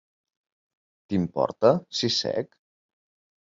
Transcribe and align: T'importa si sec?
T'importa 1.11 1.71
si 1.99 2.11
sec? 2.17 2.59